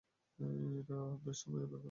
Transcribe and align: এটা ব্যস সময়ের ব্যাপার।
এটা 0.79 0.97
ব্যস 1.23 1.37
সময়ের 1.41 1.61
ব্যাপার। 1.63 1.79